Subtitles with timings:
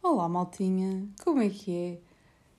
[0.00, 2.00] Olá, maltinha, como é que é?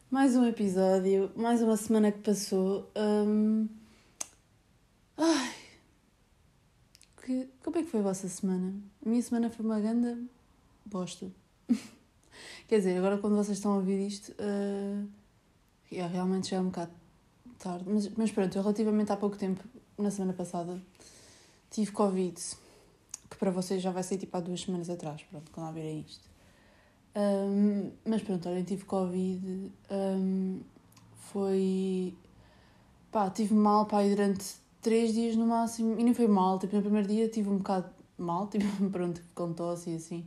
[0.10, 2.92] Mais um episódio, mais uma semana que passou.
[2.98, 3.70] Hum,
[5.16, 5.54] Ai,
[7.24, 7.48] que...
[7.64, 8.74] como é que foi a vossa semana?
[9.06, 10.28] A minha semana foi uma grande
[10.86, 11.32] bosta.
[12.68, 15.08] Quer dizer, agora quando vocês estão a ouvir isto, uh...
[15.90, 17.01] realmente já é um bocado
[17.62, 17.86] tarde.
[17.88, 19.64] Mas, mas pronto, eu relativamente há pouco tempo,
[19.98, 20.82] na semana passada,
[21.70, 22.36] tive Covid,
[23.30, 26.30] que para vocês já vai ser tipo há duas semanas atrás, pronto, quando ouvirem isto.
[27.16, 30.60] Um, mas pronto, olha, tive Covid, um,
[31.32, 32.16] foi.
[33.12, 36.82] pá, tive mal, pá, durante três dias no máximo, e nem foi mal, tipo, no
[36.82, 40.26] primeiro dia tive um bocado mal, tipo, pronto, com tosse e assim.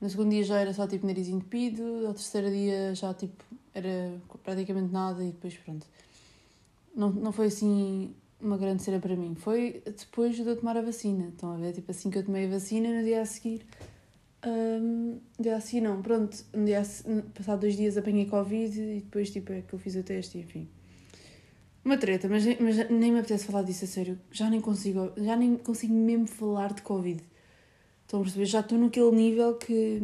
[0.00, 4.20] No segundo dia já era só tipo nariz entupido, ao terceiro dia já tipo era
[4.42, 5.86] praticamente nada e depois pronto.
[6.96, 9.34] Não, não foi assim uma grande cena para mim.
[9.34, 11.28] Foi depois de eu tomar a vacina.
[11.28, 11.72] Estão a ver?
[11.72, 13.66] Tipo assim que eu tomei a vacina, no dia a seguir.
[14.46, 16.36] Um, dia a seguir não, pronto.
[16.54, 19.94] No dia a, passado dois dias apanhei Covid e depois tipo é que eu fiz
[19.94, 20.68] o teste, enfim.
[21.84, 24.18] Uma treta, mas, mas nem me apetece falar disso a sério.
[24.32, 27.22] Já nem consigo, já nem consigo mesmo falar de Covid.
[28.02, 28.44] Estão a perceber?
[28.46, 30.00] Já estou naquele nível que,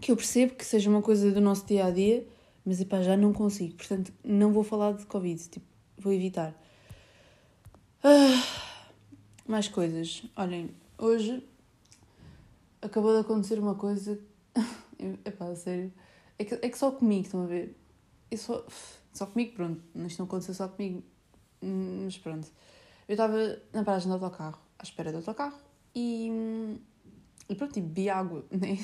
[0.00, 2.24] que eu percebo que seja uma coisa do nosso dia a dia,
[2.64, 3.74] mas epá, já não consigo.
[3.74, 5.48] Portanto, não vou falar de Covid.
[5.48, 5.66] Tipo,
[5.98, 6.54] vou evitar.
[8.02, 8.42] Ah,
[9.46, 10.22] mais coisas.
[10.36, 11.42] Olhem, hoje
[12.80, 14.18] acabou de acontecer uma coisa.
[15.24, 15.92] Epá, sério.
[16.38, 17.76] É que, é que só comigo, estão a ver?
[18.30, 18.64] Eu só.
[19.12, 19.82] Só comigo, pronto.
[20.06, 21.02] Isto não aconteceu só comigo.
[22.04, 22.48] Mas pronto.
[23.08, 25.58] Eu estava na paragem do autocarro, à espera do autocarro,
[25.94, 26.78] e.
[27.48, 28.78] E pronto, e bebi água, né?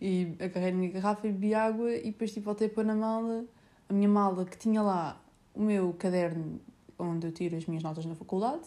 [0.00, 2.94] E agarrei na minha garrafa e bebi água, e depois tipo, voltei a pôr na
[2.94, 3.46] mala,
[3.88, 5.18] a minha mala que tinha lá
[5.56, 6.60] o meu caderno
[6.98, 8.62] onde eu tiro as minhas notas na faculdade.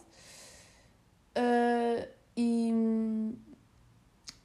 [1.37, 2.73] Uh, e.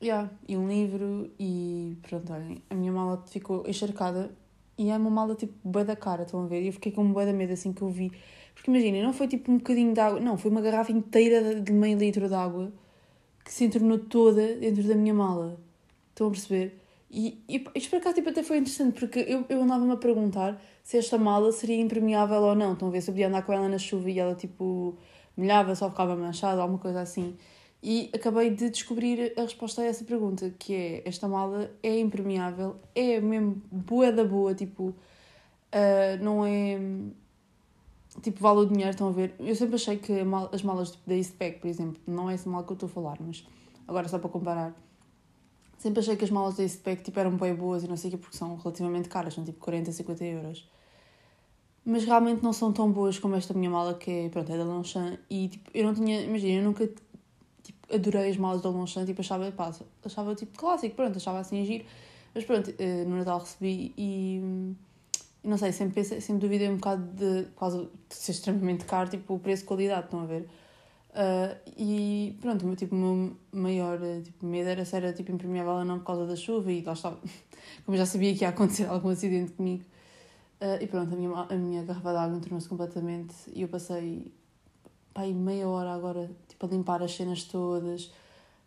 [0.03, 4.31] Yeah, e um livro, e pronto, olhem, a minha mala ficou encharcada
[4.77, 6.63] e é uma mala tipo bué da cara, estão a ver?
[6.63, 8.13] E eu fiquei com um bué da medo assim que eu vi.
[8.55, 11.73] Porque imaginem, não foi tipo um bocadinho de água, não, foi uma garrafa inteira de
[11.73, 12.73] meio litro de água
[13.45, 15.59] que se entornou toda dentro da minha mala.
[16.11, 16.84] Estão a perceber?
[17.17, 20.61] E, e isto para cá tipo, até foi interessante porque eu, eu andava-me a perguntar
[20.83, 22.73] se esta mala seria impermeável ou não.
[22.73, 23.01] Estão a ver?
[23.03, 24.99] Se eu podia andar com ela na chuva e ela tipo
[25.37, 27.37] molhava, só ficava manchada, alguma coisa assim.
[27.81, 32.77] E acabei de descobrir a resposta a essa pergunta, que é, esta mala é impermeável,
[32.95, 36.81] é mesmo boa da boa, tipo, uh, não é,
[38.23, 39.35] tipo, vale o dinheiro, estão a ver?
[39.39, 40.13] Eu sempre achei que
[40.51, 43.19] as malas da Eastpak, por exemplo, não é essa mala que eu estou a falar,
[43.21, 43.47] mas
[43.87, 44.75] agora só para comparar,
[45.85, 48.13] sempre achei que as malas da Eastpak, tipo, eram bem boas e não sei o
[48.13, 50.67] que, porque são relativamente caras, são tipo 40, 50 euros.
[51.85, 54.65] Mas realmente não são tão boas como esta minha mala, que é, pronto, é da
[54.65, 56.89] Longchamp, e tipo, eu não tinha, imagina, eu nunca
[57.93, 61.85] adorei as malas da Longchamp, tipo, achava, pá, achava tipo clássico, pronto, achava assim giro.
[62.35, 64.41] Mas pronto, eh, no Natal recebi e,
[65.45, 69.39] não sei, sempre, pensei, sempre duvidei um bocado de, de ser extremamente caro, tipo, o
[69.39, 70.49] preço-qualidade, estão a ver?
[71.15, 75.75] Uh, e pronto, o tipo, meu maior eh, tipo, medo era se era tipo, impermeável
[75.75, 77.21] ou não por causa da chuva e lá estava,
[77.87, 79.85] como já sabia que ia acontecer algum acidente comigo.
[80.61, 84.33] Uh, e pronto, a minha, a minha garrafa de água entornou-se completamente e eu passei
[85.13, 88.13] pá, meia hora agora tipo, a limpar as cenas todas.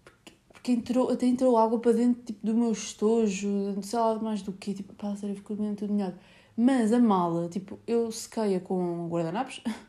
[0.06, 3.50] Porque, porque entrou, até entrou água para dentro tipo, do meu estojo,
[3.84, 6.18] sei lá mais do que, tipo, pá, sério, ficou tudo molhado.
[6.56, 9.62] Mas a mala, tipo, eu sequei-a com guardanapos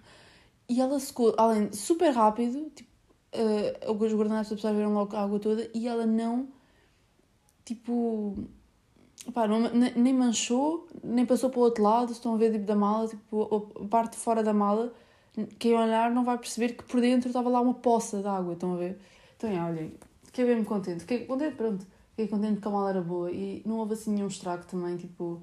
[0.68, 2.90] e ela secou, além super rápido, tipo,
[3.34, 6.48] uh, os guardanapos absorveram logo a água toda e ela não,
[7.64, 8.36] tipo,
[9.32, 12.76] pá, não, nem manchou, nem passou para o outro lado, estão a ver, tipo, da
[12.76, 14.92] mala, tipo, a parte de fora da mala
[15.58, 18.74] quem olhar não vai perceber que por dentro estava lá uma poça de água, estão
[18.74, 18.98] a ver?
[19.36, 19.92] Então, é, olhem,
[20.24, 23.78] fiquei bem contente, fiquei contente, pronto, fiquei contente que a mala era boa e não
[23.78, 25.40] houve assim nenhum estrago também, tipo,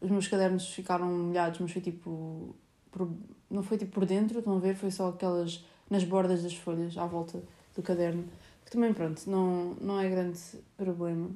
[0.00, 2.54] os meus cadernos ficaram molhados, mas foi tipo,
[2.90, 3.08] por,
[3.50, 4.76] não foi tipo por dentro, estão a ver?
[4.76, 7.42] Foi só aquelas, nas bordas das folhas, à volta
[7.74, 8.24] do caderno,
[8.64, 10.38] que também, pronto, não, não é grande
[10.76, 11.30] problema.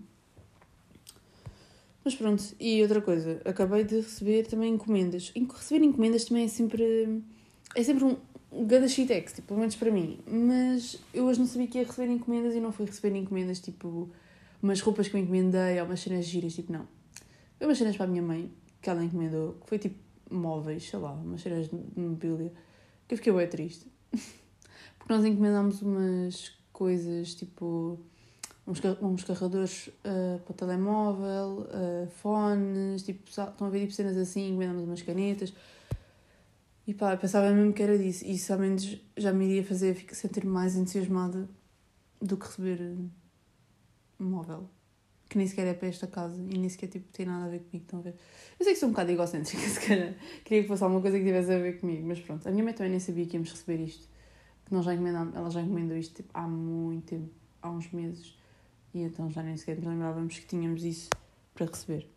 [2.05, 5.33] Mas pronto, e outra coisa, acabei de receber também encomendas.
[5.55, 7.23] Receber encomendas também é sempre
[7.75, 8.17] é sempre um,
[8.65, 10.19] ganda shitex, tipo, pelo menos para mim.
[10.27, 14.09] Mas eu hoje não sabia que ia receber encomendas e não fui receber encomendas, tipo,
[14.63, 16.89] umas roupas que eu encomendei ou umas cenas giras, tipo, não.
[17.59, 18.51] Foi umas cenas para a minha mãe,
[18.81, 22.53] que ela encomendou, que foi tipo móveis, sei lá, umas cenas de mobília,
[23.07, 23.87] que eu fiquei bem triste.
[24.99, 27.99] Porque nós encomendámos umas coisas, tipo,
[28.67, 34.49] uns, uns carregadores uh, para telemóvel, uh, fones, tipo, estão a ver tipo cenas assim,
[34.51, 35.53] encomendámos umas canetas
[36.87, 38.25] E pá, pensava mesmo que era disso.
[38.25, 41.49] E isso ao menos já me iria fazer sentir mais entusiasmada
[42.21, 42.81] do que receber
[44.21, 44.69] um móvel.
[45.29, 47.59] Que nem sequer é para esta casa e nem sequer tipo, tem nada a ver
[47.59, 47.85] comigo.
[47.85, 48.15] Estão a ver?
[48.59, 50.15] Eu sei que sou um bocado egocêntrica, se calhar.
[50.45, 52.49] Queria que fosse alguma coisa que tivesse a ver comigo, mas pronto.
[52.49, 54.09] A minha mãe também nem sabia que íamos receber isto.
[54.65, 57.31] Que nós já ela já encomendou isto tipo, há muito tempo,
[57.63, 58.37] há uns meses.
[58.95, 61.11] E então já nem sequer nos lembrávamos que tínhamos isso
[61.55, 62.09] para receber.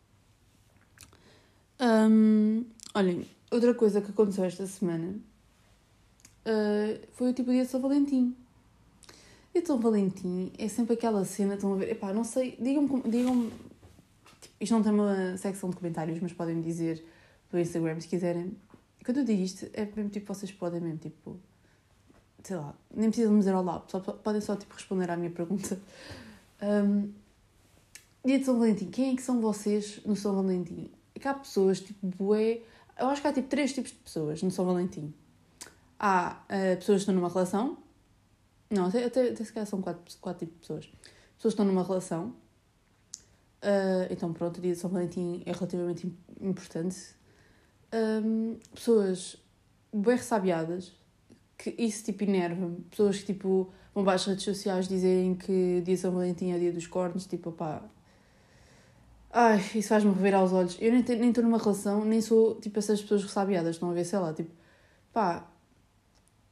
[1.81, 2.63] Um,
[2.93, 5.15] olhem, outra coisa que aconteceu esta semana
[6.45, 8.35] uh, foi o tipo dia de São Valentim.
[9.53, 13.51] E São Valentim é sempre aquela cena, estão a ver, epá, não sei, digam-me, digam
[14.39, 17.03] tipo, isto não tem uma secção de comentários, mas podem-me dizer
[17.51, 18.55] no Instagram se quiserem.
[19.03, 21.37] Quando eu digo isto, é mesmo tipo, vocês podem mesmo, tipo,
[22.43, 25.77] sei lá, nem precisam me dizer olá, só, podem só tipo responder à minha pergunta.
[26.61, 27.11] Um,
[28.23, 30.89] dia de São Valentim, quem é que são vocês no São Valentim?
[31.15, 32.61] É que há pessoas, tipo, bué.
[32.97, 35.13] Eu acho que há tipo três tipos de pessoas no São Valentim.
[35.99, 37.77] Há uh, pessoas que estão numa relação.
[38.71, 40.85] Não, até, até, até se calhar são quatro, quatro tipos de pessoas.
[40.85, 42.29] Pessoas que estão numa relação.
[43.61, 46.97] Uh, então, pronto, o dia de São Valentim é relativamente importante.
[47.93, 49.35] Um, pessoas
[49.93, 50.93] bem ressabiadas,
[51.57, 52.81] que isso tipo enerva-me.
[52.89, 56.51] Pessoas que tipo vão para as redes sociais dizerem que o dia de São Valentim
[56.51, 57.83] é o dia dos cornos, tipo, pá,
[59.33, 60.77] Ai, isso faz-me revirar os olhos.
[60.79, 64.19] Eu nem estou numa relação, nem sou tipo essas pessoas ressabiadas, estão a ver, sei
[64.19, 64.51] lá, tipo,
[65.13, 65.49] pá,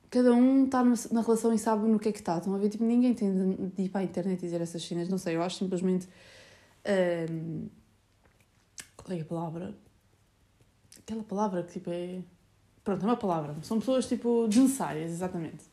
[0.09, 2.37] cada um está na relação e sabe no que é que está.
[2.37, 5.17] Estão a ver, tipo, ninguém tem de ir para a internet dizer essas cenas, não
[5.17, 6.07] sei, eu acho simplesmente.
[7.31, 7.67] Um,
[8.97, 9.75] qual é a palavra?
[10.97, 12.21] Aquela palavra que tipo é.
[12.83, 13.55] Pronto, é uma palavra.
[13.61, 15.65] São pessoas tipo desnecessárias, exatamente.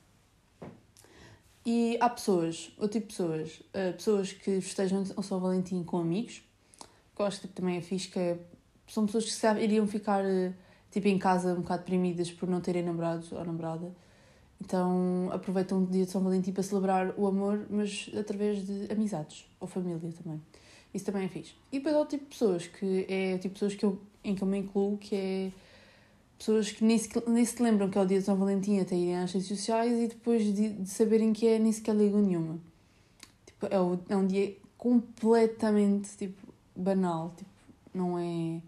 [1.65, 5.99] E há pessoas, outro tipo de pessoas, uh, pessoas que festejam o São Valentim com
[5.99, 6.47] amigos
[7.17, 8.38] que eu acho que tipo, também é fixe, que é,
[8.87, 10.53] são pessoas que se iriam ficar eh,
[10.91, 13.91] tipo, em casa um bocado deprimidas por não terem namorados ou namorada.
[14.61, 19.47] Então aproveitam o dia de São Valentim para celebrar o amor, mas através de amizades
[19.61, 20.41] ou família também.
[20.94, 21.55] Isso também é fixe.
[21.70, 24.00] E depois há o tipo de pessoas que é o tipo de pessoas que eu,
[24.25, 25.53] em que eu me incluo, que é
[26.38, 28.97] pessoas que nem se, nem se lembram que é o dia de São Valentim até
[28.97, 32.59] irem às redes sociais e depois de, de saberem que é nem sequer ligam nenhuma.
[33.44, 37.50] Tipo, é, o, é um dia completamente tipo, banal, tipo,
[37.93, 38.61] não é.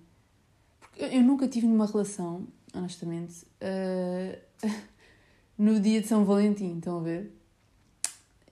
[0.80, 4.38] Porque eu nunca tive numa relação, honestamente, uh...
[5.58, 7.32] no dia de São Valentim, estão a ver?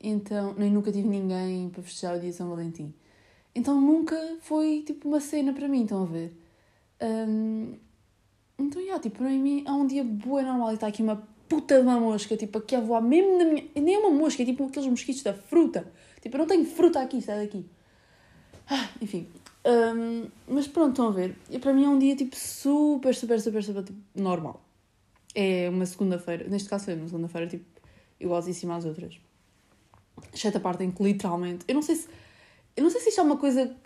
[0.03, 2.93] Então, nem nunca tive ninguém para festejar o dia de São Valentim.
[3.55, 6.37] Então nunca foi tipo uma cena para mim, estão a ver?
[7.01, 7.75] Um...
[8.59, 11.77] Então, yeah, tipo, para mim há um dia boa normal e está aqui uma puta
[11.77, 13.65] de uma mosca, tipo, aqui a voar mesmo na minha.
[13.75, 15.91] Nem é uma mosca, é tipo aqueles mosquitos da fruta.
[16.21, 17.65] Tipo, eu não tenho fruta aqui, sai daqui.
[18.69, 19.29] Ah, enfim,
[19.65, 21.37] um, mas pronto, estão a ver.
[21.51, 24.66] E para mim é um dia tipo super, super, super, super tipo, normal.
[25.39, 27.65] É uma segunda-feira, neste caso foi uma segunda-feira tipo
[28.19, 29.21] igualzíssima às outras.
[30.33, 31.65] Exceto a parte em que literalmente.
[31.69, 32.09] Eu não sei se.
[32.75, 33.77] Eu não sei se isto é uma coisa.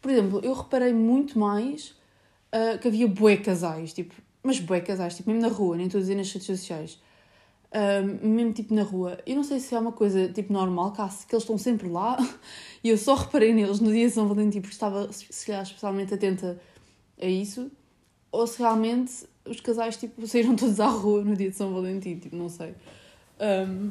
[0.00, 1.90] Por exemplo, eu reparei muito mais
[2.54, 5.98] uh, que havia bué casais, tipo, mas bué casais, tipo, mesmo na rua, nem estou
[5.98, 7.00] a dizer nas redes sociais
[7.72, 9.18] um, mesmo tipo na rua.
[9.26, 12.16] Eu não sei se é uma coisa tipo normal, que, que eles estão sempre lá
[12.82, 16.14] e eu só reparei neles no dia de São Valentim porque estava, se calhar, especialmente
[16.14, 16.60] atenta
[17.20, 17.70] a isso,
[18.32, 22.16] ou se realmente os casais tipo, saíram todos à rua no dia de São Valentim,
[22.18, 22.74] tipo, não sei.
[23.40, 23.90] Um,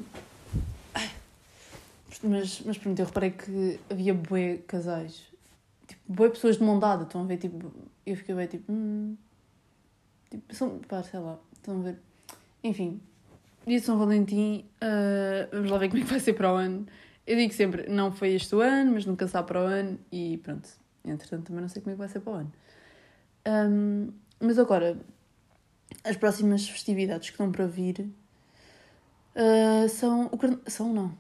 [2.24, 5.24] mas, mas pronto, eu reparei que havia bué casais,
[5.88, 7.72] tipo, bué pessoas de mão dada, estão a ver, tipo,
[8.06, 9.16] eu fiquei bem tipo, hum,
[10.30, 12.00] tipo, são, pá, sei lá, estão a ver.
[12.64, 13.00] Enfim,
[13.70, 16.56] Dia de São Valentim, uh, vamos lá ver como é que vai ser para o
[16.56, 16.88] ano.
[17.28, 20.38] Eu digo sempre, não foi este o ano, mas nunca sabe para o ano e
[20.38, 20.68] pronto.
[21.06, 22.52] Entretanto, também não sei como é que vai ser para o ano.
[23.48, 24.98] Um, mas agora,
[26.04, 28.10] as próximas festividades que estão para vir
[29.36, 31.18] uh, são o são não.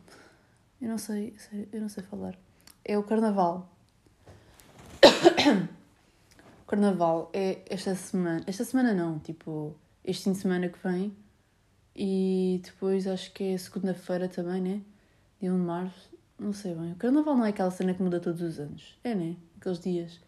[0.81, 1.36] Eu não sei,
[1.71, 2.38] eu não sei falar.
[2.86, 3.69] É o carnaval.
[6.63, 8.43] o carnaval é esta semana.
[8.48, 11.15] Esta semana não, tipo, este fim de semana que vem
[11.95, 14.81] e depois acho que é segunda-feira também, né?
[15.41, 16.17] Dia 1 de março.
[16.39, 16.93] Não sei bem.
[16.93, 18.98] O carnaval não é aquela cena que muda todos os anos.
[19.03, 19.36] É, né?
[19.57, 20.21] Aqueles dias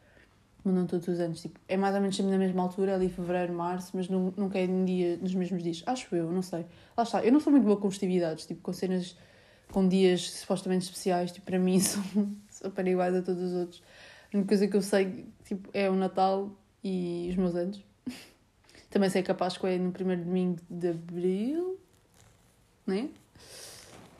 [0.63, 1.41] mudam todos os anos.
[1.41, 4.65] Tipo, é mais ou menos sempre na mesma altura, ali fevereiro, março, mas nunca é
[4.65, 5.83] um dia, nos mesmos dias.
[5.85, 6.65] Acho eu, não sei.
[6.95, 7.23] Lá está.
[7.23, 9.17] Eu não sou muito boa com festividades, tipo, com cenas,
[9.71, 11.31] com dias supostamente especiais.
[11.31, 12.03] Tipo, para mim são
[12.49, 13.83] super iguais a todos os outros.
[14.33, 16.51] A única coisa que eu sei, tipo, é o Natal
[16.83, 17.83] e os meus anos.
[18.89, 21.79] Também sei que a Páscoa é no primeiro domingo de abril,
[22.85, 23.09] né?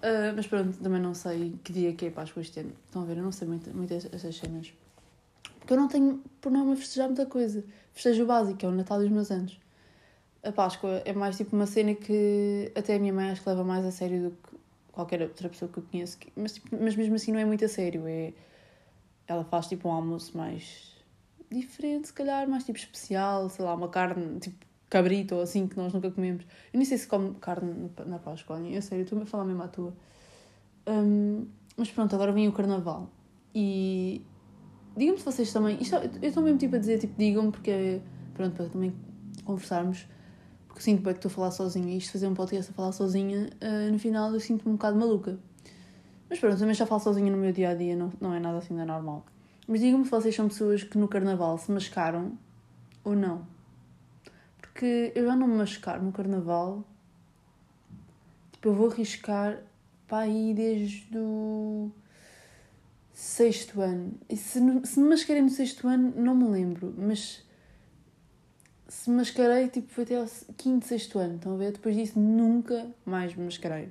[0.01, 2.71] Uh, mas pronto, também não sei que dia que é Páscoa este ano.
[2.85, 3.17] Estão a ver?
[3.17, 4.73] Eu não sei muito, muito essas cenas.
[5.61, 7.63] Porque eu não tenho, por me festejar muita coisa.
[7.93, 9.59] Festejo o básico, é o Natal dos meus anos.
[10.43, 13.63] a Páscoa é mais tipo uma cena que até a minha mãe acho que leva
[13.63, 14.57] mais a sério do que
[14.91, 16.17] qualquer outra pessoa que eu conheço.
[16.35, 18.07] Mas, tipo, mas mesmo assim não é muito a sério.
[18.07, 18.33] É,
[19.27, 20.91] ela faz tipo um almoço mais
[21.51, 25.77] diferente, se calhar, mais tipo especial, sei lá, uma carne tipo cabrito ou assim que
[25.77, 26.43] nós nunca comemos.
[26.73, 29.67] Eu nem sei se come carne na Páscoa, é sério, estou-me a falar mesmo à
[29.67, 29.93] tua.
[30.87, 33.09] Um, mas pronto, agora vem o carnaval.
[33.53, 34.21] E
[34.95, 35.77] digam-me se vocês também.
[35.81, 38.01] Isto, eu estou mesmo tipo a dizer, tipo, digam-me porque.
[38.33, 38.93] Pronto, para também
[39.43, 40.07] conversarmos.
[40.67, 41.93] Porque sinto bem que estou a falar sozinha.
[41.93, 44.97] E isto fazer um podcast a falar sozinha, uh, no final eu sinto-me um bocado
[44.97, 45.37] maluca.
[46.29, 48.57] Mas pronto, também já falo sozinha no meu dia a dia, não, não é nada
[48.57, 49.25] assim da normal.
[49.67, 52.37] Mas digam-me se vocês são pessoas que no carnaval se mascaram
[53.03, 53.45] ou não.
[54.61, 56.85] Porque eu já não me mascaro no carnaval.
[58.53, 59.61] Tipo, eu vou arriscar
[60.07, 61.91] para aí desde o
[63.21, 64.13] sexto ano.
[64.27, 67.45] E se, se me mascarei no sexto ano, não me lembro, mas
[68.87, 70.25] se mascarei, tipo, foi até ao
[70.57, 71.71] quinto, sexto ano, estão a ver?
[71.71, 73.89] Depois disso, nunca mais me mascarei.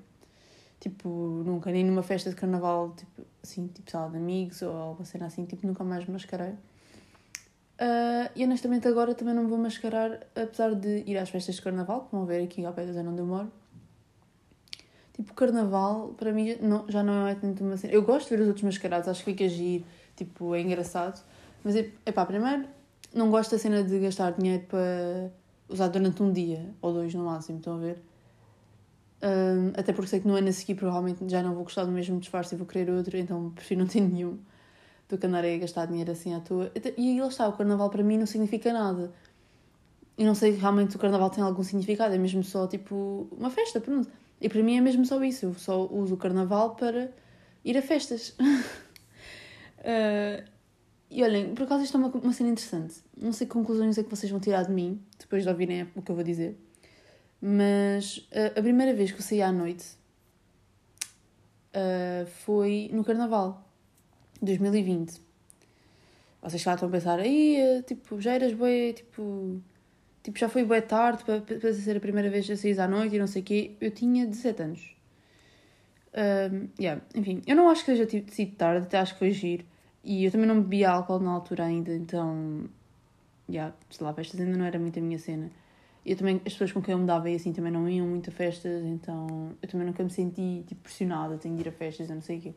[0.81, 1.09] Tipo,
[1.47, 5.27] nunca, nem numa festa de carnaval, tipo, assim, tipo, sala de amigos ou alguma cena
[5.27, 6.51] assim, tipo, nunca mais me mascarei.
[6.51, 11.63] Uh, e honestamente agora também não me vou mascarar, apesar de ir às festas de
[11.63, 13.53] carnaval, que vão ver aqui ao pé da zona onde eu moro.
[15.21, 17.93] Tipo, carnaval, para mim, não, já não é tanto uma cena.
[17.93, 19.85] Eu gosto de ver os outros mascarados, acho que fica giro,
[20.17, 21.23] tipo, é engraçado.
[21.63, 22.65] Mas, é pá, primeiro,
[23.13, 25.31] não gosto da cena de gastar dinheiro para
[25.69, 28.03] usar durante um dia ou dois no máximo, estão a ver?
[29.23, 31.93] Um, até porque sei que no ano a seguir provavelmente já não vou gostar do
[31.93, 34.39] mesmo disfarce e vou querer outro, então prefiro não ter nenhum
[35.07, 36.73] do que andar a gastar dinheiro assim à toa.
[36.97, 39.13] E aí lá está, o carnaval para mim não significa nada.
[40.17, 43.51] E não sei realmente se o carnaval tem algum significado, é mesmo só tipo uma
[43.51, 44.09] festa, pronto.
[44.41, 47.13] E para mim é mesmo só isso, eu só uso o carnaval para
[47.65, 48.35] ir a festas.
[48.41, 50.45] uh,
[51.11, 52.95] e olhem, por acaso isto é uma, uma cena interessante.
[53.17, 56.01] Não sei que conclusões é que vocês vão tirar de mim, depois de ouvirem o
[56.01, 56.59] que eu vou dizer.
[57.41, 59.87] Mas uh, a primeira vez que eu saí à noite
[61.75, 63.69] uh, foi no Carnaval,
[64.41, 65.21] 2020.
[66.43, 69.61] Vocês já estão a pensar, aí, tipo, já eras bem, tipo,
[70.23, 73.17] tipo, já foi boa tarde para, para ser a primeira vez que saís à noite
[73.17, 73.77] e não sei o quê.
[73.81, 74.97] Eu tinha 17 anos.
[76.13, 77.01] Uh, yeah.
[77.15, 79.65] Enfim, eu não acho que seja tipo, sido tarde, até acho que foi giro.
[80.03, 82.65] E eu também não bebia álcool na altura ainda, então.
[83.49, 85.51] Yeah, sei lá, festas ainda não era muito a minha cena.
[86.07, 88.31] Eu também, as pessoas com quem eu me dava e assim também não iam muito
[88.31, 92.09] a festas, então eu também nunca me senti tipo, pressionada, tenho de ir a festas,
[92.09, 92.55] eu não sei o quê.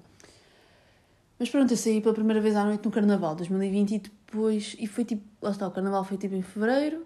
[1.38, 4.76] Mas pronto, eu saí pela primeira vez à noite no Carnaval 2020 e depois.
[4.80, 5.24] E foi tipo.
[5.42, 7.06] Lá está, o Carnaval foi tipo em fevereiro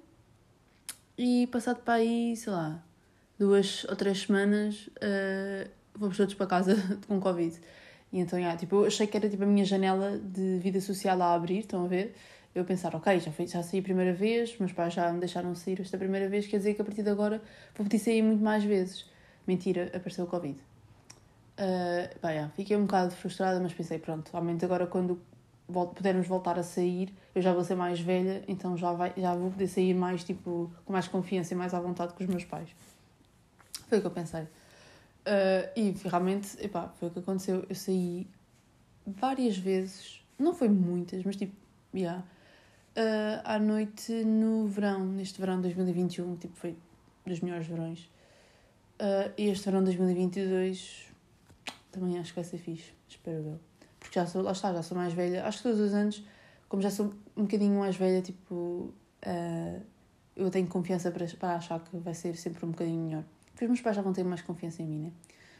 [1.17, 2.83] e passado para aí, sei lá,
[3.39, 6.75] duas ou três semanas, uh, fomos todos para casa
[7.07, 7.59] com Covid.
[8.11, 11.21] E então, yeah, tipo, eu achei que era tipo a minha janela de vida social
[11.21, 12.15] a abrir, estão a ver?
[12.55, 15.53] Eu pensar, ok, já, fui, já saí a primeira vez, meus pais já me deixaram
[15.53, 17.41] sair esta primeira vez, quer dizer que a partir de agora
[17.75, 19.05] vou poder sair muito mais vezes.
[19.45, 20.59] Mentira, apareceu o Covid.
[21.59, 25.19] Uh, pá, yeah, fiquei um bocado frustrada, mas pensei, pronto, realmente agora quando
[25.67, 29.51] pudermos voltar a sair, eu já vou ser mais velha, então já, vai, já vou
[29.51, 32.69] poder sair mais, tipo, com mais confiança e mais à vontade com os meus pais.
[33.87, 34.43] Foi o que eu pensei.
[34.43, 37.65] Uh, e realmente, epá, foi o que aconteceu.
[37.67, 38.27] Eu saí
[39.05, 41.53] várias vezes, não foi muitas, mas tipo,
[41.93, 42.23] yeah,
[42.95, 46.77] uh, à noite no verão, neste verão de 2021, tipo, foi
[47.25, 48.09] dos melhores verões.
[48.99, 51.07] Uh, e este verão de 2022
[51.91, 53.66] também acho que vai ser fixe, espero eu.
[54.07, 55.45] Porque já sou, lá está, já sou mais velha.
[55.45, 56.23] Acho que todos os anos,
[56.69, 59.81] como já sou um bocadinho mais velha, tipo, uh,
[60.33, 63.23] eu tenho confiança para, para achar que vai ser sempre um bocadinho melhor.
[63.55, 65.11] Os meus pais já vão ter mais confiança em mim, né?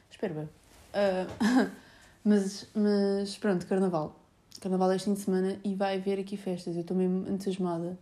[0.10, 0.44] Espero bem.
[0.46, 1.72] Uh,
[2.24, 4.18] mas, mas pronto, carnaval.
[4.62, 6.76] Carnaval é este fim de semana e vai haver aqui festas.
[6.76, 7.98] Eu estou mesmo entusiasmada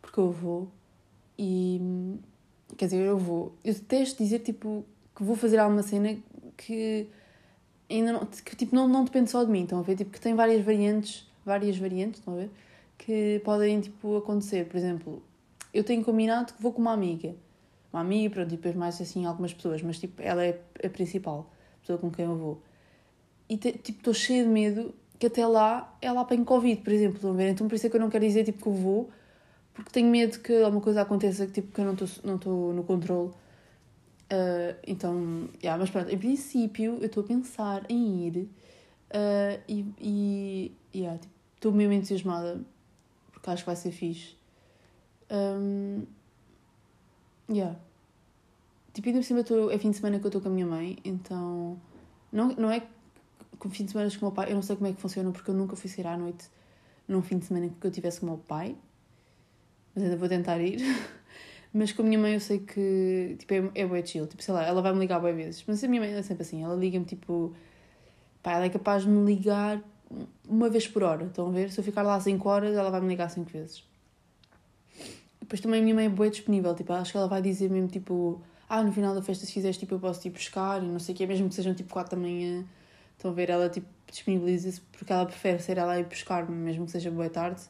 [0.00, 0.70] porque eu vou
[1.38, 2.18] e.
[2.78, 3.54] Quer dizer, eu vou.
[3.62, 4.82] Eu detesto dizer tipo
[5.14, 6.16] que vou fazer alguma cena
[6.56, 7.06] que
[7.96, 9.96] ainda não, que tipo não, não depende só de mim, estão a ver?
[9.96, 12.50] Tipo, que tem várias variantes, várias variantes, estão a ver?
[12.98, 14.66] Que podem tipo acontecer.
[14.66, 15.22] Por exemplo,
[15.72, 17.34] eu tenho combinado que vou com uma amiga
[17.94, 21.48] uma amiga, pronto, e depois mais assim algumas pessoas, mas tipo, ela é a principal
[21.80, 22.60] pessoa com quem eu vou.
[23.48, 27.30] E tipo, estou cheia de medo que até lá ela apanhe Covid, por exemplo, estão
[27.30, 27.50] a ver?
[27.50, 29.10] Então por isso é que eu não quero dizer tipo que eu vou,
[29.72, 32.82] porque tenho medo que alguma coisa aconteça que, tipo, que eu não estou não no
[32.82, 33.30] controle.
[34.34, 38.36] Uh, então, yeah, mas pronto, em princípio eu estou a pensar em ir
[39.10, 42.60] uh, e, e yeah, tipo, estou mesmo entusiasmada
[43.32, 44.34] porque acho que vai ser fixe.
[45.30, 46.04] Um,
[47.48, 47.78] Yeah.
[48.92, 50.66] Tipo, ainda por cima tô, é fim de semana que eu estou com a minha
[50.66, 51.78] mãe, então.
[52.32, 52.82] Não, não é
[53.58, 55.30] com fim de semana com o meu pai, eu não sei como é que funciona
[55.30, 56.48] porque eu nunca fui sair à noite
[57.06, 58.76] num fim de semana que eu tivesse com o meu pai,
[59.94, 60.80] mas ainda vou tentar ir.
[61.76, 64.28] Mas com a minha mãe eu sei que tipo, é, é bué chill.
[64.28, 65.64] Tipo, sei lá, ela vai me ligar bué vezes.
[65.66, 67.52] Mas a minha mãe é sempre assim, ela liga-me tipo.
[68.42, 69.82] Pá, ela é capaz de me ligar
[70.48, 71.24] uma vez por hora.
[71.26, 71.72] Estão a ver?
[71.72, 73.84] Se eu ficar lá 5 horas, ela vai me ligar 5 vezes.
[75.40, 76.74] Depois também a minha mãe é bué disponível.
[76.76, 78.40] Tipo, acho que ela vai dizer mesmo tipo.
[78.68, 81.14] Ah, no final da festa, se quiseres, tipo, eu posso tipo, buscar e não sei
[81.14, 82.64] o quê, mesmo que sejam tipo 4 da manhã.
[83.16, 83.50] Estão a ver?
[83.50, 87.28] Ela tipo, disponibiliza-se porque ela prefere ser ela a ir buscar, mesmo que seja boa
[87.28, 87.62] tarde,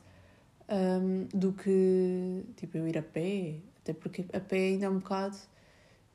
[0.68, 3.56] um, do que tipo eu ir a pé.
[3.84, 5.36] Até porque a pé ainda é um bocado.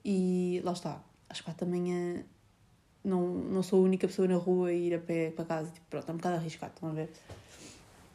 [0.03, 2.25] E lá está, às 4 da manhã
[3.03, 5.71] não, não sou a única pessoa na rua a ir a pé para casa.
[5.71, 7.09] Tipo, pronto, é um bocado arriscado, estão a ver?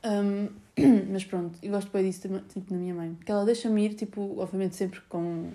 [0.04, 0.48] Um,
[1.12, 3.14] mas pronto, eu gosto bem disso tipo, na minha mãe.
[3.14, 5.52] Porque ela deixa-me ir, tipo, obviamente sempre com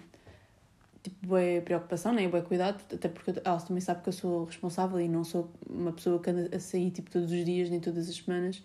[1.03, 2.27] tipo, boa preocupação, né?
[2.27, 5.91] boa cuidado, até porque ela também sabe que eu sou responsável e não sou uma
[5.91, 8.63] pessoa que anda a sair tipo, todos os dias, nem todas as semanas.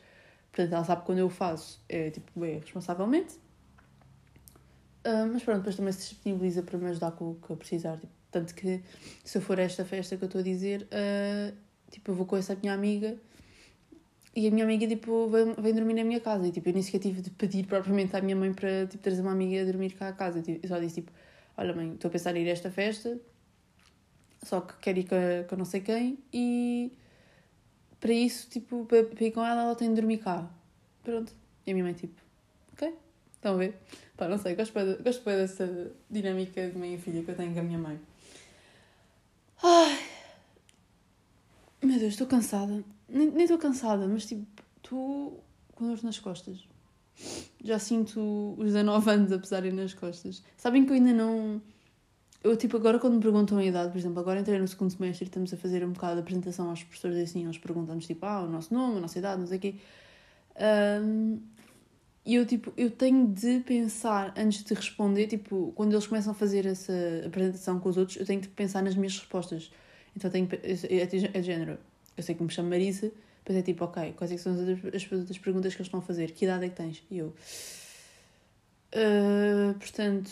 [0.53, 3.44] Portanto, ela sabe que quando eu faço é tipo, bem responsavelmente.
[5.05, 7.99] Uh, mas pronto, depois também se disponibiliza para me ajudar com o que eu precisar.
[7.99, 8.81] Tipo, tanto que
[9.23, 11.55] se eu for a esta festa que eu estou a dizer, uh,
[11.91, 13.17] tipo, eu vou com essa minha amiga
[14.37, 16.47] e a minha amiga tipo, vem, vem dormir na minha casa.
[16.49, 19.21] E tipo, eu nem sequer tive de pedir propriamente à minha mãe para tipo, trazer
[19.21, 20.43] uma amiga a dormir cá a casa.
[20.47, 21.13] Eu só disse tipo,
[21.57, 23.19] olha mãe, estou a pensar em ir a esta festa,
[24.43, 25.17] só que quero ir com,
[25.49, 26.93] com não sei quem e
[28.01, 30.51] para isso, tipo, para, para ir com ela, ela tem de dormir cá.
[31.03, 31.33] Pronto.
[31.67, 32.21] E a minha mãe, tipo,
[33.45, 33.79] estão a ver?
[34.17, 37.53] Pá, não sei, gosto bem, gosto dessa dinâmica de mãe e filha que eu tenho
[37.53, 38.01] com a minha mãe.
[39.63, 39.99] Ai.
[41.83, 42.83] Meu Deus, estou cansada.
[43.09, 44.47] Nem, estou cansada, mas tipo,
[44.77, 46.67] estou com dor nas costas.
[47.63, 50.43] Já sinto os 19 anos a pesarem nas costas.
[50.57, 51.61] Sabem que eu ainda não.
[52.43, 55.25] Eu, tipo, agora quando me perguntam a idade, por exemplo, agora entrei no segundo semestre
[55.25, 58.43] e estamos a fazer um bocado de apresentação aos professores assim, eles perguntam-nos, tipo, ah,
[58.43, 59.75] o nosso nome, a nossa idade, não sei o quê.
[61.03, 61.41] Um,
[62.27, 66.35] e eu, tipo, eu tenho de pensar antes de responder, tipo, quando eles começam a
[66.35, 66.93] fazer essa
[67.27, 69.71] apresentação com os outros, eu tenho de pensar nas minhas respostas.
[70.17, 71.79] Então tenho, é, é de género,
[72.17, 74.95] eu sei que me chamo Marisa, depois é tipo, ok, quais é são as outras,
[74.95, 76.31] as outras perguntas que eles estão a fazer?
[76.31, 77.03] Que idade é que tens?
[77.11, 77.35] E eu,
[78.95, 80.31] uh, portanto,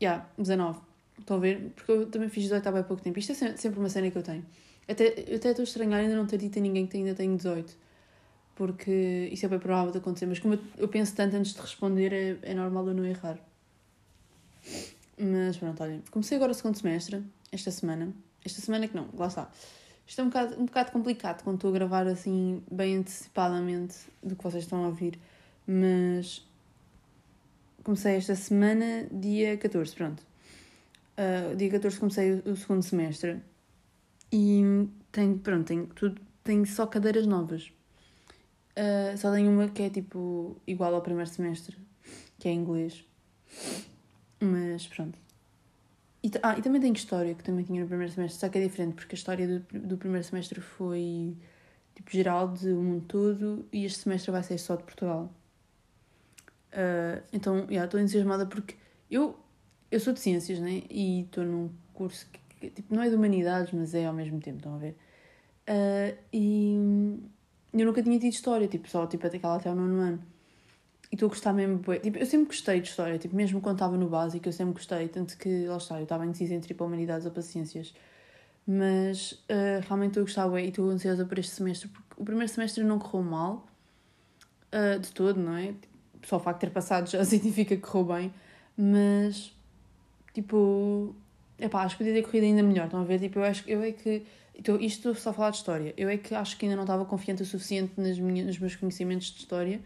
[0.00, 0.80] já, yeah, 19.
[1.18, 1.70] Estão a ver?
[1.76, 3.18] Porque eu também fiz 18 há bem pouco tempo.
[3.18, 4.44] Isto é sempre uma cena que eu tenho.
[4.88, 7.36] Até, eu até estou a estranhar ainda não ter dito a ninguém que ainda tenho
[7.36, 7.76] 18
[8.62, 12.12] porque isso é bem provável de acontecer, mas como eu penso tanto antes de responder,
[12.12, 13.36] é, é normal eu não errar.
[15.18, 18.14] Mas pronto, olhem, comecei agora o segundo semestre, esta semana.
[18.44, 19.50] Esta semana que não, lá está.
[20.06, 24.36] Isto é um bocado, um bocado complicado quando estou a gravar assim, bem antecipadamente do
[24.36, 25.18] que vocês estão a ouvir,
[25.66, 26.46] mas
[27.82, 30.22] comecei esta semana, dia 14, pronto.
[31.18, 33.40] Uh, dia 14 comecei o, o segundo semestre
[34.30, 34.62] e
[35.10, 37.72] tenho, pronto, tenho, tudo, tenho só cadeiras novas.
[38.76, 41.76] Uh, só tenho uma que é tipo igual ao primeiro semestre,
[42.38, 43.04] que é inglês.
[44.40, 45.18] Mas pronto.
[46.22, 48.62] E, ah, e também tenho história, que também tinha no primeiro semestre, só que é
[48.62, 51.36] diferente, porque a história do, do primeiro semestre foi
[51.94, 55.30] tipo geral, de mundo todo, e este semestre vai ser só de Portugal.
[56.72, 58.76] Uh, então, estou yeah, entusiasmada porque
[59.10, 59.38] eu,
[59.90, 60.82] eu sou de ciências, né?
[60.88, 64.40] E estou num curso que, que, tipo, não é de humanidades, mas é ao mesmo
[64.40, 64.96] tempo, estão a ver?
[65.68, 67.18] Uh, e
[67.72, 70.22] eu nunca tinha tido história, tipo, só tipo, até lá até o nono ano.
[71.10, 71.78] E estou a gostar mesmo.
[72.02, 75.08] Tipo, eu sempre gostei de história, tipo, mesmo quando estava no básico, eu sempre gostei.
[75.08, 77.94] Tanto que, lá está, eu estava indecisa entre tipo, humanidades ou paciências.
[78.66, 82.24] Mas uh, realmente estou a gostar bem e estou ansiosa por este semestre, porque o
[82.24, 83.66] primeiro semestre não correu mal,
[84.72, 85.74] uh, de todo, não é?
[86.24, 88.34] Só o facto de ter passado já significa que correu bem,
[88.76, 89.52] mas,
[90.32, 91.14] tipo,
[91.58, 93.18] epá, acho que podia ter corrido ainda melhor, estão a ver?
[93.18, 95.94] Tipo, eu acho eu é que então, isto estou só a falar de história.
[95.96, 99.28] Eu é que acho que ainda não estava confiante o suficiente nas nos meus conhecimentos
[99.28, 99.80] de história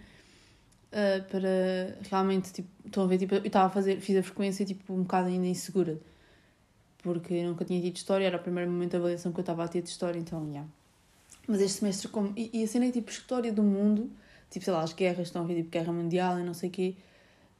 [0.92, 4.64] uh, para realmente, tipo, estão a ver, tipo, eu estava a fazer, fiz a frequência,
[4.66, 5.98] tipo, um bocado ainda insegura.
[6.98, 9.64] Porque eu nunca tinha tido história, era o primeiro momento de avaliação que eu estava
[9.64, 10.50] a ter de história, então, já.
[10.50, 10.68] Yeah.
[11.46, 12.32] Mas este semestre, como.
[12.36, 14.10] E, e a cena é tipo história do mundo,
[14.50, 16.72] tipo, sei lá, as guerras, estão a ver, tipo, guerra mundial e não sei o
[16.72, 16.96] quê.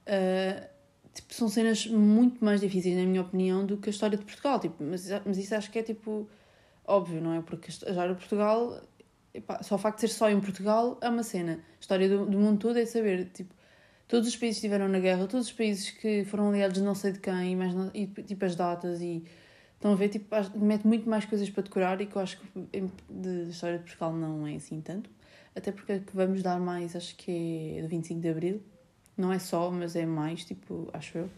[0.09, 0.67] Uh,
[1.15, 4.59] tipo, são cenas muito mais difíceis, na minha opinião, do que a história de Portugal.
[4.59, 6.29] Tipo, mas, mas isso acho que é tipo
[6.87, 7.43] Óbvio, não é?
[7.43, 8.81] Porque a história de Portugal,
[9.35, 11.55] epá, só o facto de ser só em Portugal é uma cena.
[11.55, 13.55] A história do, do mundo todo é saber, tipo,
[14.07, 17.13] todos os países que estiveram na guerra, todos os países que foram aliados não sei
[17.13, 19.25] de quem, e, mais não, e tipo as datas, e
[19.75, 22.91] estão a ver, tipo, mete muito mais coisas para decorar e que eu acho que
[23.11, 25.11] de história de Portugal não é assim tanto.
[25.55, 28.63] Até porque é que vamos dar mais, acho que é do 25 de Abril.
[29.17, 31.31] Não é só, mas é mais, tipo, acho eu.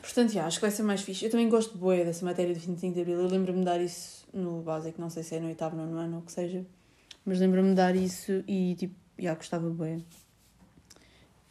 [0.00, 1.24] Portanto, já, acho que vai ser mais fixe.
[1.24, 3.20] Eu também gosto de boé dessa matéria de 25 de Abril.
[3.20, 6.16] Eu lembro-me de dar isso no básico, não sei se é no oitavo, nono ano
[6.16, 6.64] ou o que seja.
[7.24, 10.00] Mas lembro-me de dar isso e, tipo, já, gostava de boé.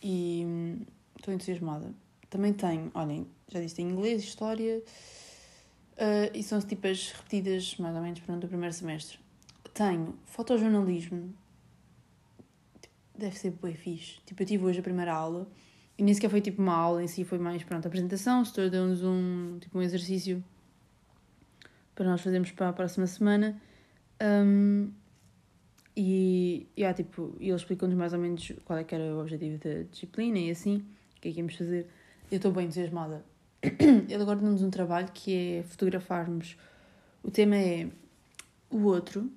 [0.01, 0.45] E,
[1.17, 1.93] estou entusiasmada.
[2.29, 4.81] Também tenho, olhem, já disse, tem inglês, história,
[5.97, 9.19] uh, e são tipas repetidas mais ou menos durante o primeiro semestre.
[9.73, 11.33] Tenho fotojornalismo,
[12.81, 14.19] tipo, deve ser bem fixe.
[14.25, 15.47] Tipo, eu tive hoje a primeira aula,
[16.01, 18.45] e nem sequer foi tipo uma aula em si, foi mais, pronto, a apresentação, o
[18.45, 20.43] setor deu-nos um, tipo, um exercício
[21.93, 23.61] para nós fazermos para a próxima semana.
[24.19, 24.89] Um,
[25.95, 29.83] e, yeah, tipo, ele explicou-nos mais ou menos qual é que era o objetivo da
[29.83, 30.77] disciplina e assim,
[31.17, 31.85] o que é que íamos fazer.
[32.31, 33.23] Eu estou bem entusiasmada.
[33.61, 36.57] Ele agora deu-nos um trabalho que é fotografarmos.
[37.21, 37.87] O tema é
[38.71, 39.31] o outro.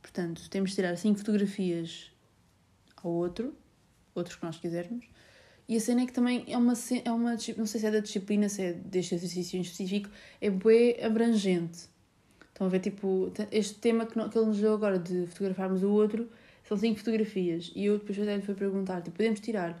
[0.00, 2.12] Portanto, temos de tirar cinco fotografias
[3.02, 3.52] ao outro,
[4.14, 5.04] outros que nós quisermos.
[5.70, 6.72] E a cena é que também é uma,
[7.04, 10.50] é uma não sei se é da disciplina, se é deste exercício em específico, é
[10.50, 11.88] bem abrangente.
[12.48, 15.90] Estão a ver, tipo, este tema que, que ele nos deu agora de fotografarmos o
[15.92, 16.28] outro,
[16.64, 17.70] são cinco fotografias.
[17.76, 19.80] E eu depois até lhe fui perguntar, tipo, podemos tirar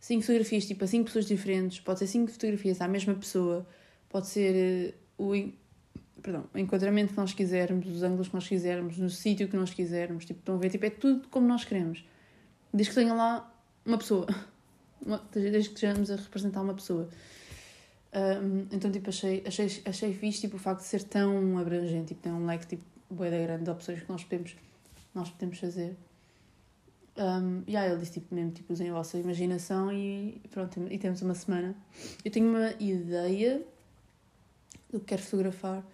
[0.00, 3.64] cinco fotografias, tipo, a cinco pessoas diferentes, pode ser cinco fotografias à mesma pessoa,
[4.08, 5.52] pode ser uh, o,
[6.22, 9.72] perdão, o enquadramento que nós quisermos, os ângulos que nós quisermos, no sítio que nós
[9.72, 12.04] quisermos, tipo, estão a ver, tipo, é tudo como nós queremos.
[12.72, 13.48] Desde que tenha lá
[13.86, 14.26] uma pessoa,
[15.32, 17.08] desde que estejamos a representar uma pessoa.
[18.14, 22.22] Um, então, tipo, achei, achei, achei fixe, tipo, o facto de ser tão abrangente, tipo,
[22.22, 24.56] tem um leque, tipo, boa da grande de opções que nós podemos,
[25.14, 25.96] nós podemos fazer.
[27.16, 30.98] Um, e aí ele disse, tipo, mesmo, tipo, usem a vossa imaginação e pronto, e
[30.98, 31.74] temos uma semana.
[32.24, 33.62] Eu tenho uma ideia
[34.90, 35.84] do que quero fotografar,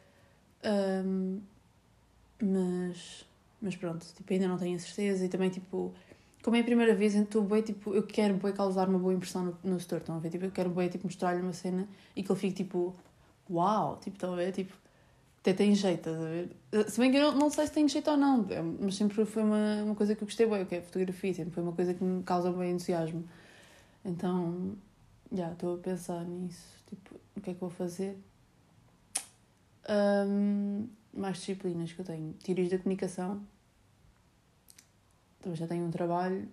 [1.05, 1.41] um,
[2.43, 3.27] mas,
[3.63, 5.95] mas pronto, tipo, ainda não tenho a certeza e também, tipo,
[6.43, 9.45] como é a primeira vez, então bem, tipo, eu quero bem causar uma boa impressão
[9.45, 10.31] no, no store, estão a ver?
[10.31, 12.95] Tipo, eu quero bem, tipo, mostrar-lhe uma cena e que ele fique, tipo,
[13.51, 14.53] uau, tipo, estão a ver?
[14.53, 14.75] Tipo,
[15.41, 16.91] até tem jeito, estás a ver?
[16.91, 19.25] Se bem que eu não, não sei se tem jeito ou não, é, mas sempre
[19.25, 21.95] foi uma, uma coisa que eu gostei bem, que é fotografia, sempre foi uma coisa
[21.95, 23.25] que me causa bem entusiasmo.
[24.05, 24.77] Então,
[25.33, 28.19] já, estou a pensar nisso, tipo, o que é que vou fazer?
[29.89, 32.35] Um, mais disciplinas que eu tenho.
[32.35, 33.41] Teorias da comunicação,
[35.41, 36.49] também já tenho um trabalho,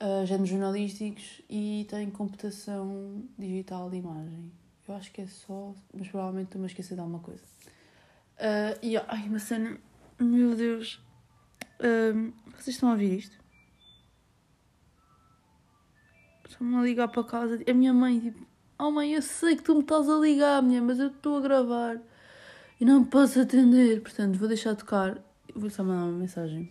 [0.00, 4.52] uh, géneros jornalísticos e tenho computação digital de imagem.
[4.86, 7.42] Eu acho que é só, mas provavelmente estou-me a esquecer de alguma coisa.
[8.36, 9.78] Uh, e ai, uma cena,
[10.18, 11.00] meu Deus,
[11.80, 13.38] uh, vocês estão a ouvir isto?
[16.46, 17.58] Estão-me a ligar para casa.
[17.66, 18.46] A minha mãe, tipo,
[18.78, 21.40] oh mãe, eu sei que tu me estás a ligar, minha, mas eu estou a
[21.40, 22.00] gravar
[22.80, 25.18] e não posso atender, portanto vou deixar tocar.
[25.54, 26.70] Vou só mandar uma mensagem.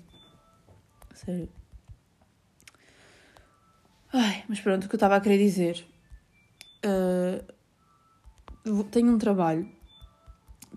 [1.25, 1.49] Sério.
[4.11, 5.85] Ai, mas pronto, o que eu estava a querer dizer.
[6.85, 9.67] Uh, tenho um trabalho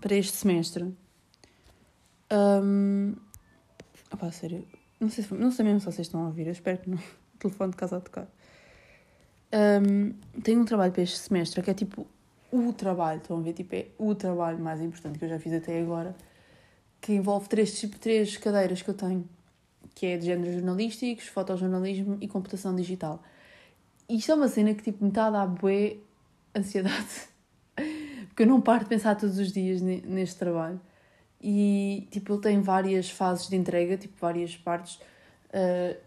[0.01, 0.95] para este semestre.
[2.31, 3.15] Um,
[4.11, 4.67] opa, sério.
[4.99, 6.47] Não sei, não sei mesmo se vocês estão a ouvir.
[6.47, 6.97] Eu espero que não.
[7.37, 8.27] O telefone de casa a tocar.
[9.53, 12.07] Um, tenho um trabalho para este semestre que é tipo
[12.51, 13.19] o trabalho.
[13.21, 13.53] Estão a ver?
[13.53, 16.15] Tipo, é o trabalho mais importante que eu já fiz até agora.
[16.99, 19.29] Que envolve três, tipo, três cadeiras que eu tenho
[19.97, 23.19] que é de géneros jornalísticos, fotojornalismo e computação digital.
[24.07, 25.97] E isto é uma cena que tipo, me está a dar bué
[26.55, 27.27] ansiedade.
[28.29, 30.79] Porque eu não paro de pensar todos os dias neste trabalho.
[31.41, 34.97] E tipo, ele tem várias fases de entrega, tipo, várias partes.
[35.47, 35.97] Uh,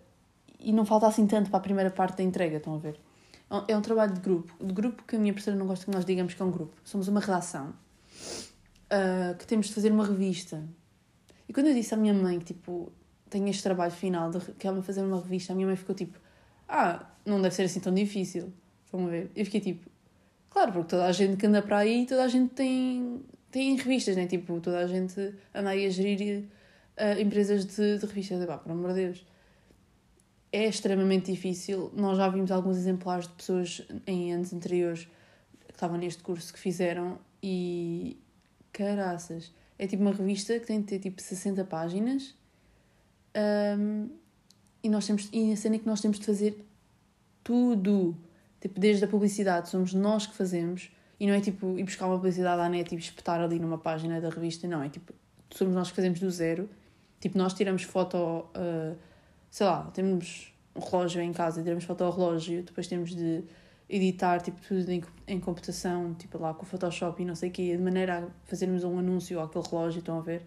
[0.60, 2.96] e não falta assim tanto para a primeira parte da entrega, estão a ver?
[3.66, 4.54] É um trabalho de grupo.
[4.64, 6.76] De grupo que a minha professora não gosta que nós digamos que é um grupo.
[6.84, 7.74] Somos uma redação.
[8.86, 10.62] Uh, que temos de fazer uma revista.
[11.48, 12.92] E quando eu disse à minha mãe que, tipo,
[13.30, 16.18] tenho este trabalho final de que ela fazer uma revista, a minha mãe ficou tipo,
[16.68, 18.52] ah, não deve ser assim tão difícil.
[18.92, 19.30] Vamos ver.
[19.36, 19.88] Eu fiquei tipo,
[20.50, 24.16] claro, porque toda a gente que anda para aí, toda a gente tem, tem revistas,
[24.16, 24.26] né?
[24.26, 26.44] Tipo, toda a gente anda aí a gerir
[26.98, 28.44] uh, empresas de, de revistas.
[28.44, 29.26] Pá, por amor de Deus.
[30.52, 31.92] É extremamente difícil.
[31.94, 35.04] Nós já vimos alguns exemplares de pessoas em anos anteriores
[35.68, 38.18] que estavam neste curso que fizeram e
[38.72, 39.52] caraças.
[39.78, 42.34] É tipo uma revista que tem de ter tipo 60 páginas
[43.36, 44.08] um,
[44.82, 46.64] e nós temos e a cena é que nós temos de fazer
[47.44, 48.16] tudo,
[48.60, 52.16] tipo, desde a publicidade, somos nós que fazemos, e não é tipo ir buscar uma
[52.16, 55.12] publicidade à net e espetar ali numa página da revista, não, é tipo,
[55.50, 56.68] somos nós que fazemos do zero.
[57.20, 58.96] Tipo, nós tiramos foto, uh,
[59.50, 63.44] sei lá, temos um relógio em casa tiramos foto ao relógio, depois temos de
[63.88, 67.52] editar tipo, tudo em, em computação, tipo lá com o Photoshop e não sei o
[67.52, 70.42] quê, de maneira a fazermos um anúncio àquele relógio, estão a ver?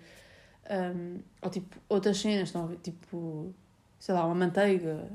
[0.69, 3.53] Um, ou tipo, outras cenas, estão a ver, tipo,
[3.99, 5.09] sei lá, uma manteiga,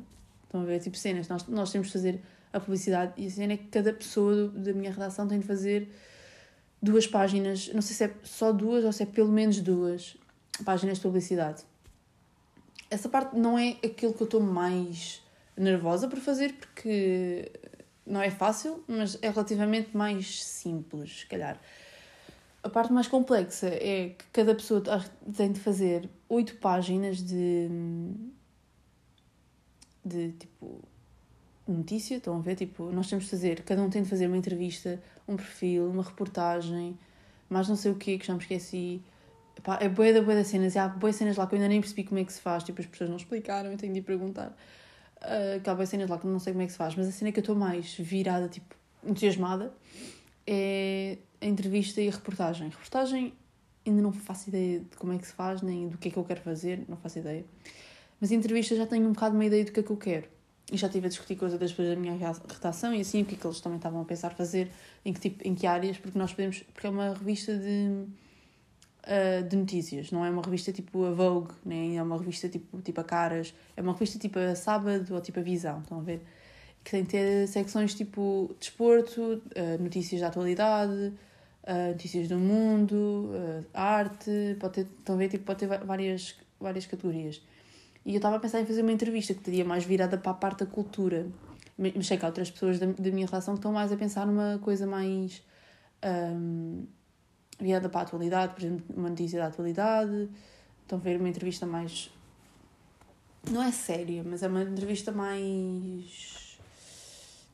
[0.45, 1.29] estão a ver, tipo cenas.
[1.29, 2.21] Nós, nós temos de fazer
[2.53, 5.47] a publicidade e a cena é que cada pessoa do, da minha redação tem de
[5.47, 5.91] fazer
[6.81, 10.17] duas páginas, não sei se é só duas ou se é pelo menos duas
[10.65, 11.65] páginas de publicidade.
[12.91, 15.23] Essa parte não é aquilo que eu estou mais
[15.57, 17.51] nervosa por fazer, porque
[18.07, 21.61] não é fácil, mas é relativamente mais simples, se calhar.
[22.63, 24.83] A parte mais complexa é que cada pessoa
[25.37, 27.69] tem de fazer oito páginas de.
[30.05, 30.83] de tipo.
[31.67, 32.57] notícia, estão a ver?
[32.57, 36.03] Tipo, nós temos de fazer, cada um tem de fazer uma entrevista, um perfil, uma
[36.03, 36.99] reportagem,
[37.49, 39.03] mais não sei o quê, que já me esqueci.
[39.57, 41.69] Epá, é boa da boa das cenas, e há boas cenas lá que eu ainda
[41.69, 44.01] nem percebi como é que se faz, tipo, as pessoas não explicaram, eu tenho de
[44.01, 44.57] ir perguntar.
[45.17, 47.09] Uh, que há boas cenas lá que não sei como é que se faz, mas
[47.09, 49.73] a cena que eu estou mais virada, tipo, entusiasmada,
[50.47, 52.69] é a entrevista e a reportagem.
[52.69, 53.33] Reportagem
[53.87, 56.17] ainda não faço ideia de como é que se faz, nem do que é que
[56.17, 57.45] eu quero fazer, não faço ideia.
[58.21, 60.27] Mas a entrevista já tenho um bocado uma ideia do que é que eu quero.
[60.71, 63.39] E já estive a discutir coisas depois da minha redação e assim, o que é
[63.39, 64.71] que eles também estavam a pensar fazer,
[65.05, 66.63] em que, tipo, em que áreas, porque nós podemos.
[66.75, 68.07] Porque é uma revista de.
[69.05, 72.79] Uh, de notícias, não é uma revista tipo a Vogue, nem é uma revista tipo,
[72.83, 76.03] tipo a Caras, é uma revista tipo a Sábado ou tipo a Visão, estão a
[76.03, 76.21] ver?
[76.85, 81.15] Que tem que ter secções tipo desporto, uh, notícias da atualidade,
[81.65, 83.31] uh, notícias do mundo,
[83.73, 85.29] arte, pode ter, estão a ver?
[85.29, 87.43] Tipo, pode ter várias, várias categorias.
[88.05, 90.35] E eu estava a pensar em fazer uma entrevista que teria mais virada para a
[90.35, 91.27] parte da cultura.
[91.77, 94.27] Mas sei que há outras pessoas da, da minha relação que estão mais a pensar
[94.27, 95.43] numa coisa mais
[96.03, 96.87] um,
[97.61, 100.29] virada para a atualidade, por exemplo, uma notícia da atualidade.
[100.83, 102.11] Estão a ver uma entrevista mais.
[103.51, 106.59] Não é séria, mas é uma entrevista mais.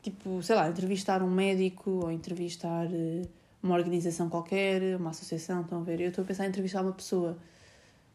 [0.02, 3.26] Tipo, sei lá, entrevistar um médico ou entrevistar eh,
[3.64, 5.62] uma organização qualquer, uma associação.
[5.62, 6.00] Estão a ver?
[6.00, 7.38] Eu estou a pensar em entrevistar uma pessoa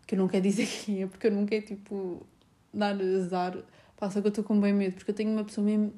[0.05, 2.25] que eu não quero dizer quem é, porque eu não quero, tipo,
[2.71, 3.57] dar azar.
[3.97, 5.91] Passa que eu estou com bem medo, porque eu tenho uma pessoa mesmo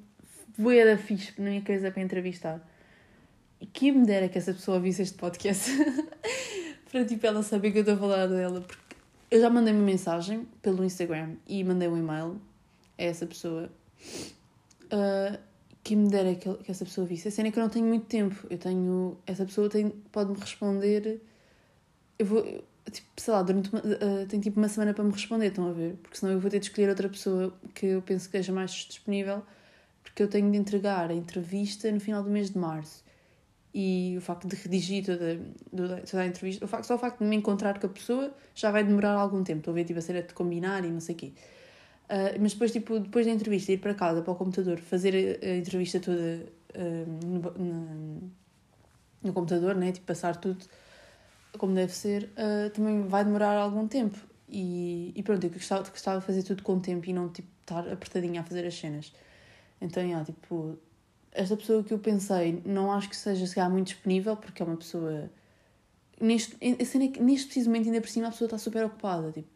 [0.58, 2.68] boa da fixe na minha cabeça para entrevistar.
[3.60, 5.70] E quem me dera que essa pessoa visse este podcast
[6.90, 8.96] para, tipo, ela saber que eu estou a falar dela, porque
[9.30, 12.42] eu já mandei uma mensagem pelo Instagram e mandei um e-mail
[12.98, 13.70] a essa pessoa.
[14.86, 15.38] Uh,
[15.84, 17.28] que me dera que, que essa pessoa visse.
[17.28, 18.46] A cena é que eu não tenho muito tempo.
[18.50, 19.18] Eu tenho.
[19.26, 19.70] Essa pessoa
[20.12, 21.22] pode-me responder.
[22.20, 25.48] Eu vou tipo, sei lá, durante uma, uh, tem tipo uma semana para me responder,
[25.48, 25.96] estão a ver?
[26.02, 28.72] Porque senão eu vou ter de escolher outra pessoa que eu penso que esteja mais
[28.72, 29.44] disponível,
[30.04, 33.04] porque eu tenho de entregar a entrevista no final do mês de março.
[33.74, 35.40] E o facto de redigir toda,
[36.06, 38.70] toda a entrevista, o facto, só o facto de me encontrar com a pessoa já
[38.70, 39.60] vai demorar algum tempo.
[39.60, 41.32] Estou a ver tipo, a ser de combinar e não sei o quê.
[42.12, 45.56] Uh, mas depois, tipo, depois da entrevista, ir para casa, para o computador, fazer a,
[45.56, 46.46] entrevista toda
[46.76, 48.32] uh, no, no,
[49.24, 49.94] no, computador, né?
[49.94, 50.66] tipo, passar tudo
[51.58, 54.18] como deve ser, uh, também vai demorar algum tempo.
[54.50, 57.88] E, e pronto, eu gostava, gostava de fazer tudo com tempo e não tipo, estar
[57.90, 59.14] apertadinha a fazer as cenas.
[59.80, 60.78] Então, yeah, tipo,
[61.32, 64.76] esta pessoa que eu pensei, não acho que seja se muito disponível, porque é uma
[64.76, 65.30] pessoa.
[66.20, 66.76] Neste, é
[67.22, 69.32] neste preciso momento, ainda por cima, a pessoa está super ocupada.
[69.32, 69.48] Tipo,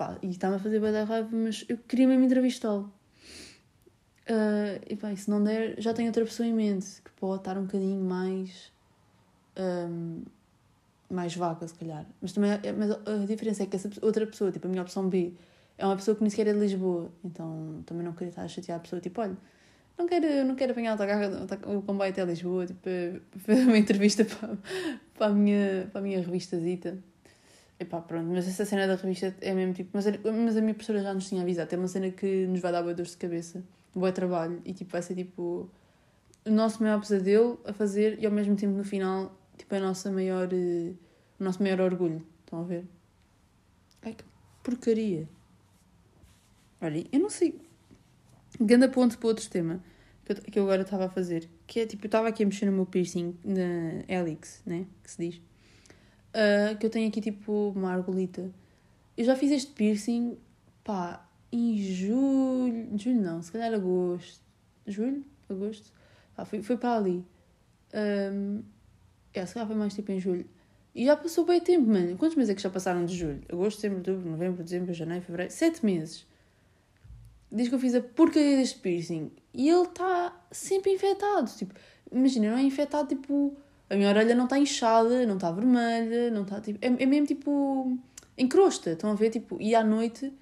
[0.00, 2.90] pá, e está-me a fazer bem da raiva, mas eu queria mesmo entrevistá-lo.
[4.22, 7.42] Uh, e pá, e se não der, já tenho outra pessoa em mente que pode
[7.42, 8.72] estar um bocadinho mais.
[9.58, 10.22] Um,
[11.10, 12.06] mais vaga, se calhar.
[12.22, 15.06] Mas também é, mas a diferença é que essa outra pessoa, tipo a minha opção
[15.06, 15.34] B,
[15.76, 17.12] é uma pessoa que nem sequer é de Lisboa.
[17.22, 19.36] Então também não queria estar a chatear a pessoa, tipo, olha,
[19.98, 22.88] não quero, não quero apanhar o, o comboio até Lisboa, tipo,
[23.44, 24.56] fazer uma entrevista para,
[25.12, 26.96] para, a minha, para a minha revistazita.
[27.80, 29.90] E pá, pronto, mas essa cena da revista é mesmo tipo.
[29.94, 32.70] Mas, mas a minha professora já nos tinha avisado, é uma cena que nos vai
[32.70, 33.64] dar boa dor de cabeça,
[33.94, 35.68] bom trabalho, e tipo, vai ser tipo
[36.46, 40.10] o nosso maior pesadelo a fazer e ao mesmo tempo no final tipo, a nossa
[40.10, 40.52] maior.
[40.52, 40.96] Uh,
[41.38, 42.24] o nosso maior orgulho.
[42.40, 42.84] Estão a ver?
[44.02, 44.24] Ai que
[44.62, 45.26] porcaria.
[46.80, 47.58] Olha, eu não sei.
[48.60, 49.82] Ganda ponto para outro tema
[50.24, 51.48] que eu, que eu agora estava a fazer.
[51.66, 54.86] Que é tipo, eu estava aqui a mexer no meu piercing na Helix, né?
[55.02, 55.40] Que se diz.
[56.30, 58.50] Uh, que eu tenho aqui tipo uma argolita.
[59.16, 60.38] Eu já fiz este piercing,
[60.84, 62.96] pá, em julho.
[62.96, 64.42] Julho não, se calhar agosto.
[64.86, 65.24] Julho?
[65.48, 65.92] Agosto?
[66.36, 67.24] Pá, foi, foi para ali.
[67.92, 68.62] Um,
[69.34, 70.46] é, se calhar foi mais tipo em julho.
[70.94, 72.16] E já passou bem tempo, mano.
[72.16, 73.42] Quantos meses é que já passaram de julho?
[73.48, 75.52] Agosto, setembro, outubro, novembro, dezembro, janeiro, fevereiro.
[75.52, 76.26] Sete meses.
[77.50, 79.30] Diz que eu fiz a porcaria deste piercing.
[79.54, 81.50] E ele está sempre infectado.
[81.50, 81.74] Tipo,
[82.10, 83.56] imagina, não é infectado tipo.
[83.90, 86.78] A minha orelha não está inchada, não está vermelha, não está tipo.
[86.80, 87.98] É, é mesmo tipo.
[88.38, 88.92] encrosta.
[88.92, 89.30] Estão a ver?
[89.30, 90.32] Tipo, e à noite.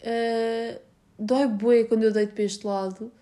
[0.00, 0.80] Uh,
[1.18, 3.12] dói bué quando eu deito para este lado.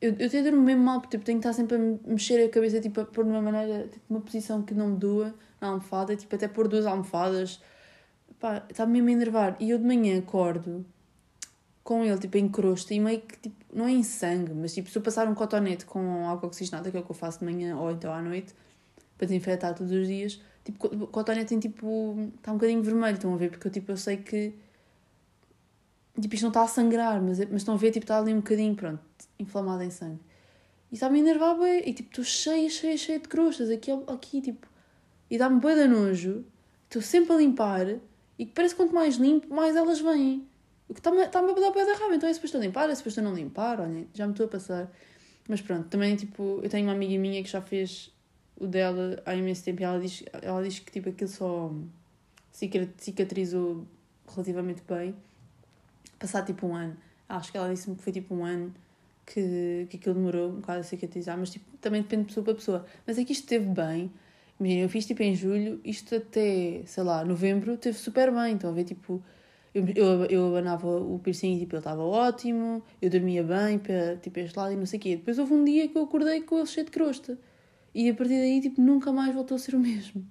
[0.00, 2.48] Eu, eu tenho dormir mesmo mal, porque tipo, tenho que estar sempre a mexer a
[2.48, 5.68] cabeça, tipo, a pôr de uma maneira, tipo, uma posição que não me doa na
[5.68, 7.62] almofada, tipo, até pôr duas almofadas.
[8.40, 9.56] Pá, está mesmo a enervar.
[9.60, 10.84] E eu de manhã acordo
[11.82, 14.90] com ele, tipo, em crosta e meio que, tipo, não é em sangue, mas, tipo,
[14.90, 17.44] se eu passar um cotonete com água oxigenada, que é o que eu faço de
[17.44, 18.54] manhã ou então à noite,
[19.16, 23.34] para desinfetar todos os dias, tipo, o cotonete tem, tipo, está um bocadinho vermelho, estão
[23.34, 23.50] a ver?
[23.50, 24.54] Porque eu, tipo, eu sei que,
[26.20, 28.38] tipo, isto não está a sangrar, mas, mas estão a ver, tipo, está ali um
[28.38, 29.00] bocadinho, pronto,
[29.38, 30.20] inflamado em sangue.
[30.94, 31.82] E está-me a enervar bem.
[31.88, 34.68] E tipo, estou cheia, cheia, cheia de crostas aqui, aqui tipo.
[35.28, 36.44] E dá-me bem de nojo.
[36.84, 37.98] Estou sempre a limpar.
[38.38, 40.46] E que parece que quanto mais limpo, mais elas vêm.
[40.88, 42.14] O que está-me tá a dar bem da raiva.
[42.14, 43.80] Então é suposto a limpar, é suposto a não limpar.
[43.80, 44.88] Olha, já me estou a passar.
[45.48, 48.13] Mas pronto, também tipo, eu tenho uma amiga minha que já fez
[48.58, 51.72] o dela há imenso tempo e ela diz, ela diz que tipo, aquilo só
[52.52, 53.84] cicatrizou
[54.32, 55.14] relativamente bem.
[56.18, 56.96] Passar tipo um ano.
[57.28, 58.72] Acho que ela disse-me que foi tipo um ano
[59.26, 62.54] que, que aquilo demorou um bocado a cicatrizar, mas tipo, também depende de pessoa para
[62.54, 62.86] pessoa.
[63.06, 64.10] Mas é que isto esteve bem.
[64.58, 68.54] Imagina, eu fiz tipo em julho, isto até, sei lá, novembro, teve super bem.
[68.54, 69.22] Então a ver tipo.
[69.74, 74.16] Eu, eu, eu abanava o piercing e tipo, ele estava ótimo, eu dormia bem para
[74.18, 75.16] tipo, este lado e não sei o quê.
[75.16, 77.36] Depois houve um dia que eu acordei com ele cheio de crosta.
[77.94, 80.26] E a partir daí, tipo, nunca mais voltou a ser o mesmo.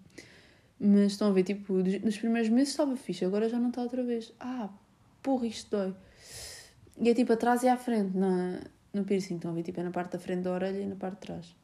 [0.80, 4.04] Mas estão a ver, tipo, nos primeiros meses estava fixe, agora já não está outra
[4.04, 4.34] vez.
[4.39, 4.69] Ah,
[5.21, 5.95] porra, isto dói.
[6.99, 8.60] E é tipo atrás e à frente, na,
[8.93, 9.36] no piercing.
[9.36, 9.63] Estão a ver?
[9.63, 11.56] Tipo, é na parte da frente da orelha e na parte de trás.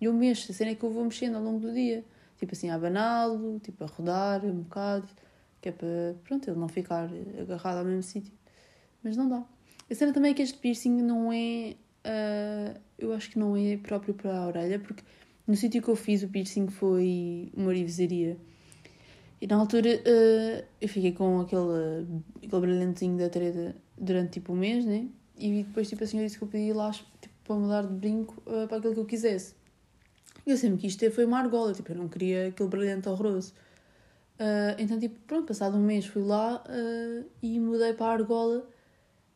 [0.00, 2.04] E eu mexo, a cena é que eu vou mexendo ao longo do dia.
[2.38, 5.08] Tipo assim, a abaná-lo, tipo a rodar um bocado,
[5.60, 7.08] que é para, pronto, ele não ficar
[7.40, 8.32] agarrado ao mesmo sítio.
[9.02, 9.44] Mas não dá.
[9.90, 11.76] A cena também é que este piercing não é.
[12.06, 15.02] Uh, eu acho que não é próprio para a orelha, porque
[15.46, 18.36] no sítio que eu fiz o piercing foi uma orivesaria.
[19.40, 22.06] E na altura uh, eu fiquei com aquele,
[22.42, 25.06] aquele brilhantezinho da treta durante tipo um mês, né?
[25.36, 27.92] E depois, tipo, a senhora disse que eu podia ir lá tipo, para mudar de
[27.92, 29.54] brinco uh, para aquilo que eu quisesse.
[30.46, 33.52] E eu sempre quis ter foi uma argola, tipo, eu não queria aquele brilhante horroroso.
[34.38, 36.64] Uh, então, tipo, pronto, passado um mês fui lá
[37.42, 38.66] e mudei para a argola.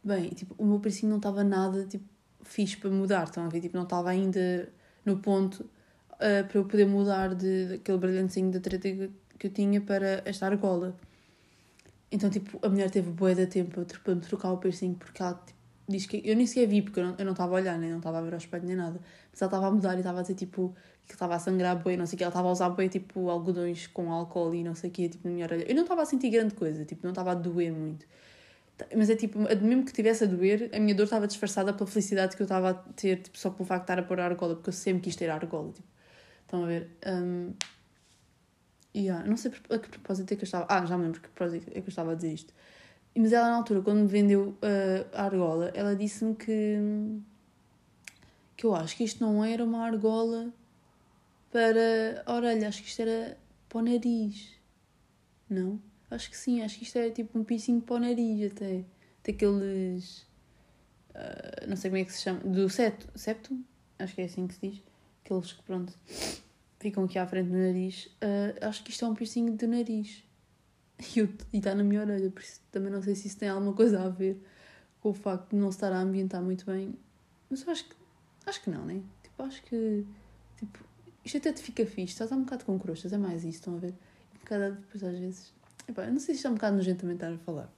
[0.03, 2.05] Bem, tipo, o meu precinho não estava nada, tipo,
[2.43, 3.61] fixe para mudar, estão a ver?
[3.61, 4.73] Tipo, não estava ainda
[5.05, 5.69] no ponto
[6.19, 8.89] uh, para eu poder mudar de, daquele brilhantezinho da treta
[9.39, 10.95] que eu tinha para esta argola.
[12.11, 15.35] Então, tipo, a mulher teve boa de tempo para me trocar o piercing porque ela,
[15.35, 17.99] tipo, diz que eu nem sequer vi porque eu não, estava a olhar, nem não
[17.99, 19.01] estava a ver ao espelho nem nada.
[19.31, 20.75] Mas ela estava a mudar e estava a dizer tipo
[21.07, 22.25] que estava a sangrar boi, não sei o que.
[22.25, 25.27] Ela estava a usar boi tipo algodões com álcool e não sei o que, tipo
[25.27, 25.65] na minha orelha.
[25.69, 28.07] Eu não estava a sentir grande coisa, tipo, não estava a doer muito.
[28.97, 32.37] Mas é tipo, mesmo que tivesse a doer, a minha dor estava disfarçada pela felicidade
[32.37, 34.55] que eu estava a ter, tipo, só pelo facto de estar a pôr a argola,
[34.55, 35.89] porque eu sempre quis ter a argola, tipo.
[36.49, 36.89] Estão a ver?
[37.07, 37.53] Um,
[38.97, 40.65] yeah, não sei a que propósito é que eu estava.
[40.67, 42.55] Ah, já me lembro que propósito é que eu estava a dizer isto.
[43.15, 47.21] Mas ela, na altura, quando me vendeu uh, a argola, ela disse-me que.
[48.57, 50.51] que eu acho que isto não era uma argola
[51.51, 53.37] para a orelha, acho que isto era
[53.69, 54.55] para o nariz.
[55.51, 55.79] Não?
[56.11, 58.87] Acho que sim, acho que isto era tipo um piercing para o nariz, até.
[59.23, 60.23] Daqueles.
[61.11, 62.41] Uh, não sei como é que se chama.
[62.41, 63.07] Do septo.
[63.15, 63.55] Septo?
[63.99, 64.88] Acho que é assim que se diz.
[65.29, 65.93] Aqueles que, pronto.
[66.81, 68.07] Ficam aqui à frente do nariz.
[68.23, 70.25] Uh, acho que isto é um piercing de nariz.
[71.53, 74.03] E está na minha orelha, por isso também não sei se isso tem alguma coisa
[74.03, 74.43] a ver
[75.01, 76.93] com o facto de não estar a ambientar muito bem.
[77.49, 77.95] Mas eu acho que,
[78.47, 79.01] acho que não, né?
[79.23, 80.05] Tipo, acho que,
[80.57, 80.81] tipo,
[81.25, 82.15] isto até te fica fixe.
[82.15, 83.95] Estás um bocado com crostas, é mais isso, estão a ver?
[84.35, 85.53] Um bocado depois às vezes.
[85.87, 87.73] Epá, eu não sei se está um bocado nojento também estar a falar.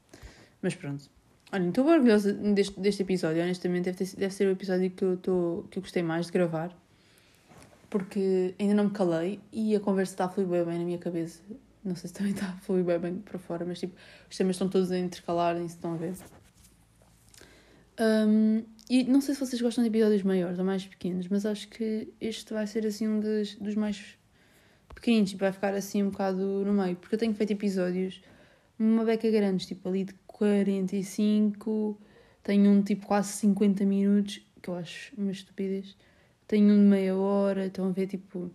[0.62, 1.10] Mas pronto.
[1.52, 3.42] Olha, estou orgulhosa deste, deste episódio.
[3.42, 6.32] Honestamente, deve, ter, deve ser o episódio que eu, tô, que eu gostei mais de
[6.32, 6.74] gravar.
[7.90, 10.98] Porque ainda não me calei e a conversa está a fluir bem, bem na minha
[10.98, 11.42] cabeça.
[11.84, 13.94] Não sei se também está a fluir bem, bem para fora, mas tipo,
[14.30, 16.14] os temas estão todos a intercalar, se estão a ver.
[18.00, 21.68] Um, e não sei se vocês gostam de episódios maiores ou mais pequenos, mas acho
[21.68, 24.18] que este vai ser assim um dos, dos mais
[24.94, 28.22] pequeninos, tipo, vai ficar assim um bocado no meio, porque eu tenho feito episódios
[28.78, 32.00] uma beca grandes, tipo ali de 45,
[32.42, 35.94] tenho um tipo quase 50 minutos, que eu acho uma estupidez,
[36.50, 38.50] tenho um de meia hora, estão a ver tipo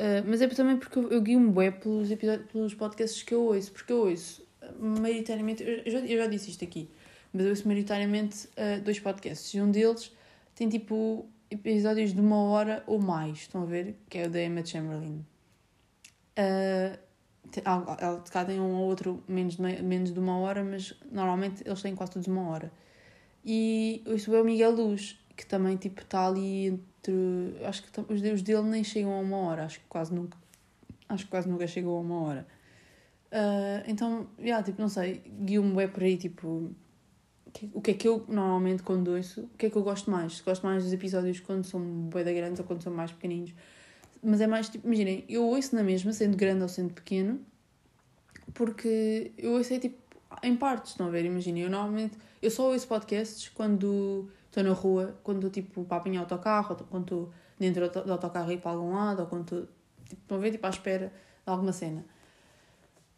[0.00, 3.42] Uh, mas é também porque eu, eu guio-me bué pelos, episódios, pelos podcasts que eu
[3.42, 4.46] ouço, porque eu ouço
[4.78, 6.88] maioritariamente, eu já, eu já disse isto aqui,
[7.32, 10.14] mas eu ouço maioritariamente uh, dois podcasts e um deles
[10.54, 13.96] tem tipo episódios de uma hora ou mais, estão a ver?
[14.08, 15.26] Que é o da Emma Chamberlain.
[16.38, 16.96] Uh,
[17.64, 21.82] ela cá tem um ou outro menos de, menos de uma hora, mas normalmente eles
[21.82, 22.70] têm quase todos uma hora.
[23.44, 27.64] E isso é o Miguel Luz, que também tipo está ali entre.
[27.64, 30.36] Acho que os deus dele nem chegam a uma hora, acho que quase nunca.
[31.08, 32.46] Acho que quase nunca chegou a uma hora.
[33.32, 36.70] Uh, então, yeah, tipo, não sei, guio-me é por aí, tipo.
[37.72, 40.40] O que é que eu normalmente quando ouço, o que é que eu gosto mais?
[40.40, 43.52] Gosto mais dos episódios quando são bem da grandes ou quando são mais pequeninos.
[44.22, 47.40] Mas é mais tipo, imaginem, eu ouço na mesma, sendo grande ou sendo pequeno,
[48.52, 49.96] porque eu ouço é tipo
[50.42, 51.24] em partes, estão a ver?
[51.24, 55.98] Imaginem, eu normalmente, eu só ouço podcasts quando estou na rua, quando estou tipo para
[55.98, 59.42] apanhar autocarro, ou quando estou dentro do autocarro e ir para algum lado, ou quando
[59.42, 59.68] estou
[60.08, 62.04] tipo, ver tipo, à espera de alguma cena.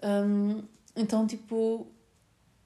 [0.02, 0.62] Um,
[0.96, 1.86] então, tipo,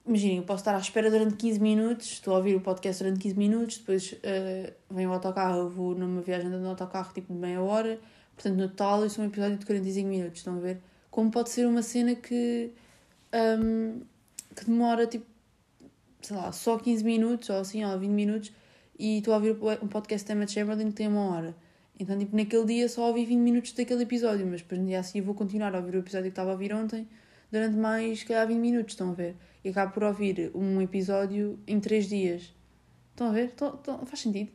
[0.05, 3.21] imaginem, eu posso estar à espera durante 15 minutos, estou a ouvir o podcast durante
[3.21, 7.39] 15 minutos, depois uh, vem o autocarro, eu vou numa viagem de autocarro tipo de
[7.39, 7.99] meia hora,
[8.35, 10.81] portanto no total isso é um episódio de 45 minutos, estão a ver?
[11.09, 12.71] Como pode ser uma cena que,
[13.33, 14.01] um,
[14.55, 15.25] que demora tipo,
[16.21, 18.51] sei lá, só 15 minutos ou assim, ou 20 minutos,
[18.97, 21.55] e estou a ouvir um podcast da Matt Chamberlain que tem uma hora.
[21.99, 25.03] Então, tipo, naquele dia só ouvi 20 minutos daquele episódio, mas depois no dia a
[25.03, 27.07] seguir vou continuar a ouvir o episódio que estava a ouvir ontem
[27.51, 29.35] durante mais, se calhar, 20 minutos, estão a ver?
[29.63, 32.53] E acabo por ouvir um episódio em 3 dias.
[33.11, 33.45] Estão a ver?
[33.45, 34.51] Estão, estão, faz sentido.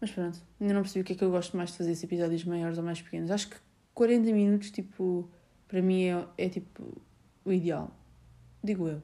[0.00, 2.06] Mas pronto, ainda não percebi o que é que eu gosto mais de fazer, se
[2.06, 3.30] episódios maiores ou mais pequenos.
[3.30, 3.56] Acho que
[3.92, 5.28] 40 minutos, tipo,
[5.68, 7.02] para mim é, é tipo
[7.44, 7.94] o ideal.
[8.64, 9.02] Digo eu.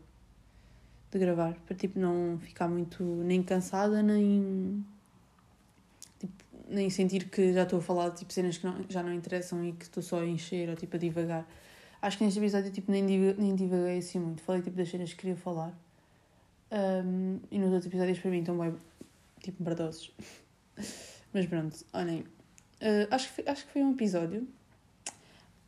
[1.16, 1.54] De gravar.
[1.66, 4.84] Para tipo não ficar muito nem cansada, nem.
[6.18, 6.34] Tipo,
[6.68, 9.64] nem sentir que já estou a falar de tipo, cenas que não, já não interessam
[9.64, 11.48] e que estou só a encher ou tipo a divagar.
[12.02, 14.42] Acho que neste episódio tipo, nem, nem divaguei assim muito.
[14.42, 15.72] Falei tipo das cenas que queria falar.
[16.70, 18.74] Um, e nos outros episódios para mim estão bem
[19.40, 20.12] tipo merdosos.
[21.32, 22.20] Mas pronto, olhem.
[22.82, 24.46] Uh, acho, que foi, acho que foi um episódio.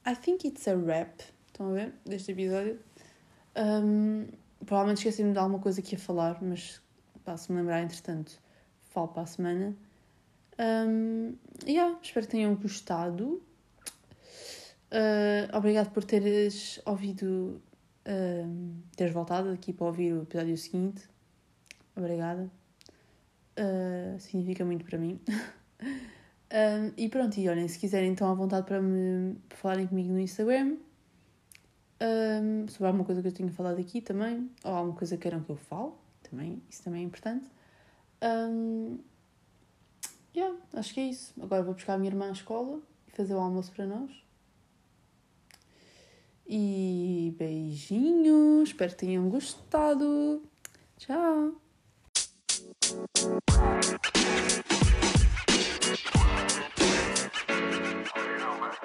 [0.06, 1.22] I think it's a wrap.
[1.46, 1.94] Estão a ver?
[2.04, 2.78] Deste episódio.
[3.56, 4.26] Um,
[4.64, 6.80] provavelmente esqueci-me de alguma coisa que ia falar, mas
[7.24, 8.40] pá, se me lembrar, entretanto,
[8.90, 9.76] falo para a semana.
[10.58, 11.36] Um,
[11.66, 13.42] yeah, espero que tenham gostado.
[14.90, 17.62] Uh, obrigado por teres ouvido,
[18.06, 21.08] uh, teres voltado aqui para ouvir o episódio seguinte.
[21.94, 22.50] Obrigada.
[23.58, 25.20] Uh, significa muito para mim.
[25.80, 30.18] um, e pronto, e olhem, se quiserem estão à vontade para me falarem comigo no
[30.18, 30.76] Instagram.
[32.00, 35.42] Um, sobre alguma coisa que eu tenha falado aqui também, ou alguma coisa que queiram
[35.42, 35.92] que eu fale,
[36.22, 37.50] também, isso também é importante.
[38.22, 38.98] Um,
[40.34, 41.34] yeah, acho que é isso.
[41.40, 44.10] Agora vou buscar a minha irmã à escola e fazer o almoço para nós.
[46.46, 50.42] E beijinhos, espero que tenham gostado.
[50.96, 51.60] Tchau!
[58.18, 58.78] You know, man.